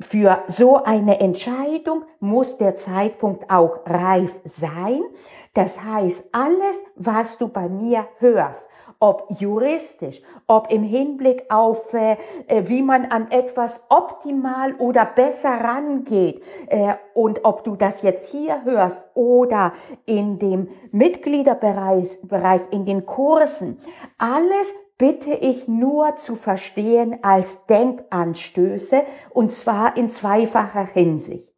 für 0.00 0.42
so 0.48 0.82
eine 0.82 1.20
Entscheidung 1.20 2.04
muss 2.18 2.58
der 2.58 2.74
Zeitpunkt 2.74 3.48
auch 3.48 3.86
reif 3.86 4.40
sein. 4.42 5.02
Das 5.52 5.80
heißt, 5.80 6.30
alles, 6.32 6.82
was 6.96 7.38
du 7.38 7.46
bei 7.46 7.68
mir 7.68 8.08
hörst, 8.18 8.66
ob 9.04 9.26
juristisch, 9.38 10.22
ob 10.46 10.72
im 10.72 10.82
Hinblick 10.82 11.44
auf, 11.50 11.92
äh, 11.92 12.16
äh, 12.48 12.62
wie 12.68 12.80
man 12.80 13.04
an 13.04 13.30
etwas 13.30 13.84
optimal 13.90 14.72
oder 14.76 15.04
besser 15.04 15.50
rangeht 15.50 16.42
äh, 16.68 16.94
und 17.12 17.44
ob 17.44 17.64
du 17.64 17.76
das 17.76 18.00
jetzt 18.00 18.30
hier 18.30 18.64
hörst 18.64 19.04
oder 19.12 19.74
in 20.06 20.38
dem 20.38 20.68
Mitgliederbereich, 20.90 22.18
Bereich, 22.22 22.62
in 22.70 22.86
den 22.86 23.04
Kursen, 23.04 23.78
alles 24.16 24.72
bitte 24.96 25.34
ich 25.34 25.68
nur 25.68 26.16
zu 26.16 26.34
verstehen 26.34 27.18
als 27.20 27.66
Denkanstöße 27.66 29.02
und 29.28 29.52
zwar 29.52 29.98
in 29.98 30.08
zweifacher 30.08 30.86
Hinsicht. 30.86 31.53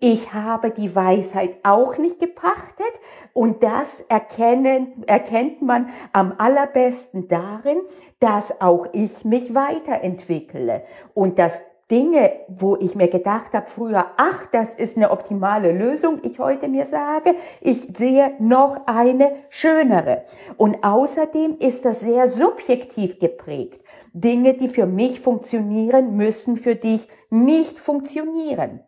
Ich 0.00 0.32
habe 0.32 0.70
die 0.70 0.94
Weisheit 0.94 1.56
auch 1.62 1.98
nicht 1.98 2.18
gepachtet 2.18 2.86
und 3.32 3.62
das 3.62 4.00
erkennen, 4.00 5.04
erkennt 5.06 5.62
man 5.62 5.90
am 6.12 6.34
allerbesten 6.38 7.28
darin, 7.28 7.78
dass 8.20 8.60
auch 8.60 8.86
ich 8.92 9.24
mich 9.24 9.54
weiterentwickle 9.54 10.84
und 11.14 11.38
dass 11.38 11.60
Dinge, 11.90 12.32
wo 12.48 12.76
ich 12.76 12.94
mir 12.94 13.08
gedacht 13.08 13.52
habe 13.52 13.68
früher, 13.68 14.06
ach, 14.16 14.46
das 14.52 14.72
ist 14.74 14.96
eine 14.96 15.10
optimale 15.10 15.70
Lösung, 15.70 16.20
ich 16.22 16.38
heute 16.38 16.66
mir 16.68 16.86
sage, 16.86 17.34
ich 17.60 17.88
sehe 17.94 18.32
noch 18.38 18.86
eine 18.86 19.32
schönere. 19.50 20.24
Und 20.56 20.82
außerdem 20.82 21.58
ist 21.58 21.84
das 21.84 22.00
sehr 22.00 22.26
subjektiv 22.26 23.18
geprägt. 23.18 23.84
Dinge, 24.14 24.54
die 24.54 24.68
für 24.68 24.86
mich 24.86 25.20
funktionieren, 25.20 26.16
müssen 26.16 26.56
für 26.56 26.74
dich 26.74 27.06
nicht 27.28 27.78
funktionieren. 27.78 28.80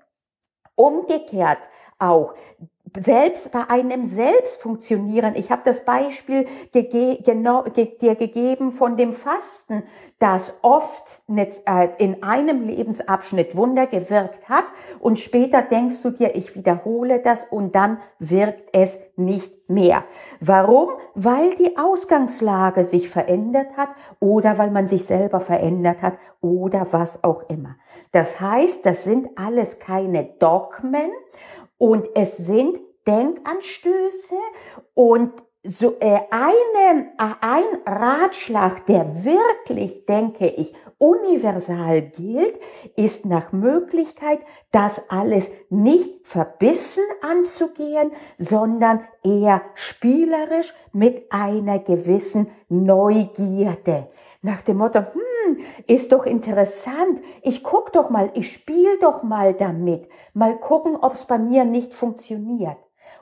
Umgekehrt 0.77 1.59
auch 1.99 2.35
selbst 3.01 3.53
bei 3.53 3.69
einem 3.69 4.05
selbst 4.05 4.63
funktionieren. 4.63 5.35
Ich 5.37 5.51
habe 5.51 5.63
das 5.65 5.85
Beispiel 5.85 6.47
gege 6.73 7.19
genau, 7.23 7.63
ge 7.65 7.97
dir 7.99 8.15
gegeben 8.15 8.73
von 8.73 8.97
dem 8.97 9.13
Fasten, 9.13 9.83
das 10.19 10.61
oft 10.63 11.05
äh, 11.29 11.89
in 11.99 12.23
einem 12.23 12.67
Lebensabschnitt 12.67 13.57
Wunder 13.57 13.87
gewirkt 13.87 14.49
hat 14.49 14.65
und 15.01 15.19
später 15.19 15.63
denkst 15.63 16.01
du 16.03 16.11
dir, 16.11 16.37
ich 16.37 16.55
wiederhole 16.55 17.21
das 17.21 17.45
und 17.45 17.75
dann 17.75 17.99
wirkt 18.19 18.75
es 18.75 18.99
nicht 19.17 19.69
mehr. 19.69 20.05
Warum? 20.41 20.91
Weil 21.15 21.55
die 21.57 21.77
Ausgangslage 21.77 22.85
sich 22.85 23.11
verändert 23.11 23.77
hat 23.77 23.91
oder 24.21 24.59
weil 24.59 24.71
man 24.71 24.89
sich 24.89 25.05
selber 25.05 25.41
verändert 25.41 26.01
hat 26.01 26.15
oder 26.41 26.87
was 26.93 27.23
auch 27.25 27.43
immer. 27.51 27.77
Das 28.13 28.41
heißt, 28.41 28.85
das 28.87 29.05
sind 29.05 29.29
alles 29.37 29.79
keine 29.79 30.25
Dogmen 30.25 31.11
und 31.79 32.09
es 32.15 32.37
sind 32.37 32.79
Denkanstöße 33.07 34.37
und 34.95 35.33
so 35.63 35.97
äh, 36.01 36.21
eine, 36.31 37.13
äh, 37.19 37.35
ein 37.41 37.65
Ratschlag, 37.85 38.87
der 38.87 39.25
wirklich, 39.25 40.07
denke 40.07 40.47
ich, 40.47 40.73
universal 40.99 42.03
gilt, 42.03 42.59
ist 42.97 43.27
nach 43.27 43.53
Möglichkeit, 43.53 44.41
das 44.71 45.11
alles 45.11 45.51
nicht 45.69 46.27
verbissen 46.27 47.05
anzugehen, 47.21 48.13
sondern 48.39 49.01
eher 49.23 49.63
spielerisch 49.75 50.73
mit 50.93 51.31
einer 51.31 51.81
gewissen 51.81 52.51
Neugierde. 52.69 54.09
Nach 54.43 54.63
dem 54.63 54.79
Motto, 54.79 55.01
hm, 55.01 55.23
ist 55.87 56.13
doch 56.13 56.27
interessant, 56.27 57.21
ich 57.43 57.63
guck 57.63 57.93
doch 57.93 58.11
mal, 58.11 58.31
ich 58.35 58.53
spiel 58.53 58.99
doch 59.01 59.23
mal 59.23 59.55
damit, 59.55 60.09
mal 60.35 60.57
gucken, 60.59 60.97
ob 60.97 61.15
es 61.15 61.27
bei 61.27 61.39
mir 61.39 61.65
nicht 61.65 61.95
funktioniert. 61.95 62.77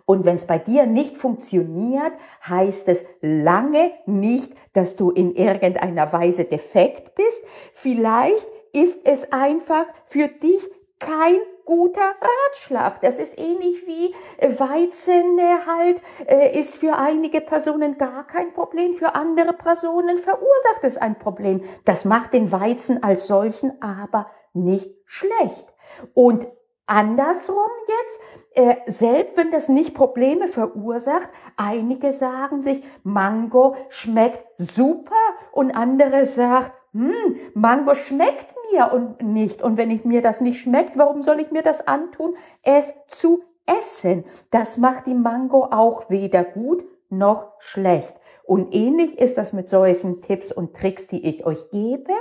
Und 0.06 0.26
wenn 0.26 0.36
es 0.36 0.46
bei 0.46 0.58
dir 0.58 0.86
nicht 0.86 1.16
funktioniert, 1.16 2.12
heißt 2.46 2.88
es 2.88 3.04
lange 3.22 3.92
nicht, 4.04 4.52
dass 4.74 4.96
du 4.96 5.10
in 5.10 5.34
irgendeiner 5.34 6.12
Weise 6.12 6.44
defekt 6.44 7.14
bist. 7.14 7.42
Vielleicht 7.72 8.46
ist 8.72 9.06
es 9.06 9.32
einfach 9.32 9.86
für 10.04 10.28
dich 10.28 10.70
kein 10.98 11.38
guter 11.64 12.14
Ratschlag. 12.20 13.00
Das 13.00 13.18
ist 13.18 13.38
ähnlich 13.38 13.86
wie 13.86 14.14
Weizen 14.58 15.38
halt, 15.66 16.00
äh, 16.26 16.58
ist 16.58 16.76
für 16.76 16.96
einige 16.96 17.40
Personen 17.40 17.98
gar 17.98 18.26
kein 18.26 18.52
Problem, 18.52 18.96
für 18.96 19.14
andere 19.14 19.52
Personen 19.52 20.18
verursacht 20.18 20.82
es 20.82 20.96
ein 20.96 21.18
Problem. 21.18 21.62
Das 21.84 22.04
macht 22.04 22.32
den 22.32 22.52
Weizen 22.52 23.02
als 23.02 23.26
solchen 23.26 23.80
aber 23.82 24.30
nicht 24.52 24.94
schlecht. 25.04 25.66
Und 26.12 26.46
andersrum 26.86 27.70
jetzt, 27.88 28.20
äh, 28.56 28.90
selbst 28.90 29.36
wenn 29.36 29.50
das 29.50 29.68
nicht 29.68 29.94
Probleme 29.94 30.48
verursacht, 30.48 31.28
einige 31.56 32.12
sagen 32.12 32.62
sich, 32.62 32.84
Mango 33.02 33.76
schmeckt 33.88 34.44
super 34.58 35.12
und 35.52 35.72
andere 35.72 36.26
sagt, 36.26 36.72
hm, 36.94 37.36
Mango 37.54 37.94
schmeckt 37.94 38.54
mir 38.72 38.92
und 38.92 39.20
nicht. 39.20 39.62
Und 39.62 39.76
wenn 39.76 39.90
ich 39.90 40.04
mir 40.04 40.22
das 40.22 40.40
nicht 40.40 40.60
schmeckt, 40.60 40.96
warum 40.96 41.22
soll 41.22 41.40
ich 41.40 41.50
mir 41.50 41.62
das 41.62 41.86
antun, 41.86 42.36
es 42.62 42.94
zu 43.08 43.42
essen? 43.66 44.24
Das 44.52 44.78
macht 44.78 45.06
die 45.06 45.14
Mango 45.14 45.64
auch 45.64 46.08
weder 46.08 46.44
gut 46.44 46.84
noch 47.10 47.52
schlecht. 47.58 48.14
Und 48.46 48.74
ähnlich 48.74 49.18
ist 49.18 49.38
das 49.38 49.54
mit 49.54 49.70
solchen 49.70 50.20
Tipps 50.20 50.52
und 50.52 50.74
Tricks, 50.74 51.06
die 51.06 51.26
ich 51.26 51.46
euch 51.46 51.70
gebe. 51.70 52.12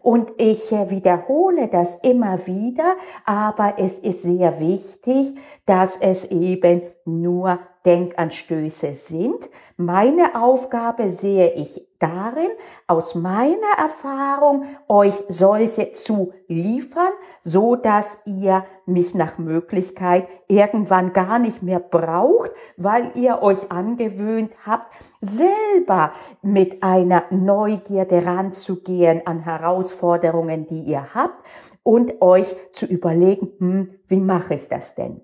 Und 0.00 0.30
ich 0.38 0.70
äh, 0.70 0.90
wiederhole 0.90 1.68
das 1.68 1.96
immer 1.96 2.46
wieder, 2.46 2.96
aber 3.24 3.74
es 3.78 3.98
ist 3.98 4.22
sehr 4.22 4.60
wichtig, 4.60 5.34
dass 5.66 5.96
es 5.96 6.30
eben 6.30 6.82
nur 7.04 7.58
Denkanstöße 7.84 8.92
sind. 8.92 9.50
Meine 9.76 10.40
Aufgabe 10.40 11.10
sehe 11.10 11.52
ich 11.54 11.84
darin, 12.02 12.50
aus 12.86 13.14
meiner 13.14 13.78
Erfahrung 13.78 14.64
euch 14.88 15.14
solche 15.28 15.92
zu 15.92 16.32
liefern, 16.48 17.12
so 17.40 17.76
dass 17.76 18.22
ihr 18.26 18.64
mich 18.86 19.14
nach 19.14 19.38
Möglichkeit 19.38 20.28
irgendwann 20.48 21.12
gar 21.12 21.38
nicht 21.38 21.62
mehr 21.62 21.80
braucht, 21.80 22.50
weil 22.76 23.12
ihr 23.14 23.42
euch 23.42 23.70
angewöhnt 23.70 24.52
habt, 24.66 24.92
selber 25.20 26.12
mit 26.42 26.82
einer 26.82 27.24
Neugierde 27.30 28.26
ranzugehen 28.26 29.26
an 29.26 29.40
Herausforderungen, 29.40 30.66
die 30.66 30.82
ihr 30.82 31.14
habt 31.14 31.46
und 31.82 32.20
euch 32.20 32.54
zu 32.72 32.86
überlegen, 32.86 33.52
hm, 33.58 33.94
wie 34.08 34.20
mache 34.20 34.54
ich 34.54 34.68
das 34.68 34.94
denn? 34.94 35.20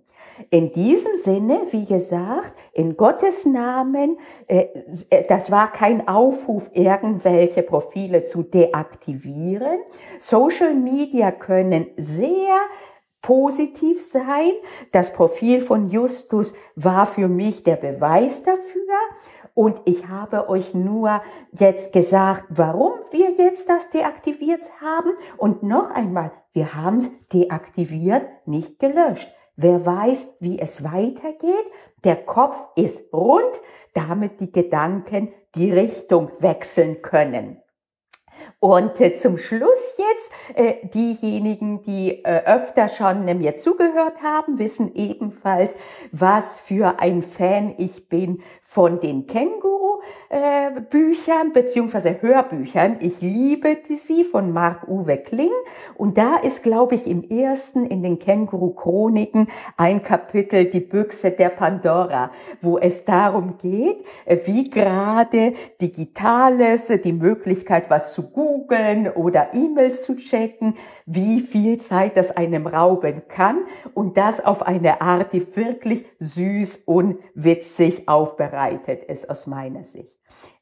In 0.51 0.73
diesem 0.73 1.17
Sinne, 1.17 1.63
wie 1.71 1.85
gesagt, 1.85 2.53
in 2.73 2.97
Gottes 2.97 3.45
Namen, 3.47 4.19
äh, 4.47 4.67
äh, 5.11 5.27
das 5.29 5.51
war 5.51 5.73
kein 5.73 6.07
Aufruf, 6.09 6.71
irgendwelche 6.73 7.63
Profile 7.63 8.25
zu 8.25 8.43
deaktivieren. 8.43 9.81
Social 10.21 10.75
Media 10.75 11.31
können 11.31 11.89
sehr 11.97 12.57
positiv 13.23 14.05
sein. 14.05 14.53
Das 14.93 15.13
Profil 15.13 15.61
von 15.61 15.89
Justus 15.89 16.55
war 16.77 17.07
für 17.07 17.29
mich 17.29 17.63
der 17.65 17.77
Beweis 17.77 18.43
dafür. 18.43 18.95
Und 19.55 19.81
ich 19.87 20.07
habe 20.07 20.49
euch 20.49 20.73
nur 20.73 21.21
jetzt 21.51 21.93
gesagt, 21.93 22.45
warum 22.49 22.93
wir 23.11 23.33
jetzt 23.33 23.69
das 23.69 23.91
deaktiviert 23.91 24.63
haben. 24.81 25.11
Und 25.37 25.65
noch 25.65 25.91
einmal, 25.91 26.31
wir 26.53 26.75
haben 26.75 26.99
es 26.99 27.11
deaktiviert, 27.33 28.25
nicht 28.47 28.79
gelöscht. 28.79 29.35
Wer 29.61 29.85
weiß, 29.85 30.37
wie 30.39 30.61
es 30.61 30.85
weitergeht, 30.85 31.67
der 32.05 32.15
Kopf 32.15 32.57
ist 32.77 33.13
rund, 33.13 33.61
damit 33.93 34.41
die 34.41 34.53
Gedanken 34.53 35.35
die 35.57 35.73
Richtung 35.73 36.31
wechseln 36.39 37.03
können. 37.03 37.61
Und 38.61 39.01
äh, 39.01 39.17
zum 39.17 39.37
Schluss 39.37 39.99
jetzt, 39.99 40.31
äh, 40.55 40.87
diejenigen, 40.87 41.83
die 41.83 42.25
äh, 42.25 42.45
öfter 42.45 42.89
schon 42.89 43.25
mir 43.25 43.57
zugehört 43.57 44.23
haben, 44.23 44.61
wissen 44.61 44.95
ebenfalls, 44.95 45.77
was 46.13 46.61
für 46.61 47.01
ein 47.01 47.25
Fan 47.25 47.75
ich 47.79 48.09
bin 48.09 48.43
von 48.63 49.01
den 49.01 49.27
Känguru. 49.27 49.98
Audiobüchern 50.89 51.53
beziehungsweise 51.53 52.21
Hörbüchern. 52.21 52.97
Ich 53.01 53.21
liebe 53.21 53.79
sie 53.89 54.25
von 54.25 54.53
Marc-Uwe 54.53 55.19
Kling. 55.19 55.51
Und 55.97 56.19
da 56.19 56.37
ist, 56.37 56.63
glaube 56.63 56.97
ich, 56.97 57.07
im 57.07 57.29
ersten 57.29 57.87
in 57.87 58.03
den 58.03 58.19
Känguru-Chroniken 58.19 59.49
ein 59.77 60.03
Kapitel, 60.03 60.67
die 60.67 60.81
Büchse 60.81 61.31
der 61.31 61.49
Pandora, 61.51 62.31
wo 62.61 62.79
es 62.79 63.05
darum 63.05 63.57
geht, 63.59 64.05
wie 64.45 64.65
gerade 64.65 65.55
Digitales, 65.81 66.89
die 67.05 67.13
Möglichkeit, 67.13 67.91
was 67.91 68.13
zu 68.13 68.31
googeln 68.31 69.11
oder 69.11 69.55
E-Mails 69.55 70.03
zu 70.03 70.17
checken, 70.17 70.75
wie 71.07 71.41
viel 71.41 71.79
Zeit 71.79 72.17
das 72.17 72.37
einem 72.37 72.67
rauben 72.67 73.23
kann 73.29 73.59
und 73.95 74.17
das 74.17 74.45
auf 74.45 74.63
eine 74.63 75.01
Art, 75.01 75.33
die 75.33 75.57
wirklich 75.57 76.05
süß 76.21 76.83
und 76.87 77.19
witzig 77.35 78.09
aufbereitet 78.09 79.05
ist 79.05 79.29
aus 79.29 79.47
meiner 79.47 79.85
Sicht. 79.85 79.98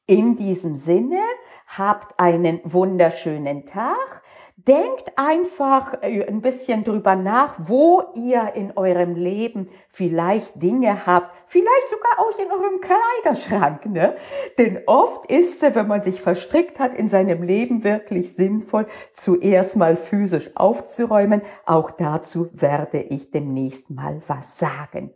In 0.07 0.37
diesem 0.37 0.77
Sinne, 0.77 1.21
habt 1.67 2.19
einen 2.19 2.61
wunderschönen 2.65 3.67
Tag. 3.67 4.23
Denkt 4.57 5.13
einfach 5.17 6.03
äh, 6.03 6.25
ein 6.27 6.41
bisschen 6.41 6.83
drüber 6.83 7.15
nach, 7.15 7.55
wo 7.59 8.03
ihr 8.17 8.53
in 8.55 8.77
eurem 8.77 9.15
Leben 9.15 9.69
vielleicht 9.89 10.61
Dinge 10.61 11.07
habt, 11.07 11.31
vielleicht 11.47 11.89
sogar 11.89 12.19
auch 12.19 12.39
in 12.39 12.51
eurem 12.51 12.81
Kleiderschrank, 12.81 13.87
ne? 13.87 14.17
Denn 14.59 14.81
oft 14.87 15.31
ist 15.31 15.63
es, 15.63 15.75
wenn 15.75 15.87
man 15.87 16.03
sich 16.03 16.21
verstrickt 16.21 16.79
hat, 16.79 16.95
in 16.95 17.09
seinem 17.09 17.43
Leben 17.43 17.85
wirklich 17.85 18.35
sinnvoll, 18.35 18.87
zuerst 19.13 19.77
mal 19.77 19.97
physisch 19.97 20.51
aufzuräumen. 20.57 21.43
Auch 21.65 21.91
dazu 21.91 22.49
werde 22.53 23.03
ich 23.03 23.31
demnächst 23.31 23.91
mal 23.91 24.21
was 24.27 24.59
sagen. 24.59 25.13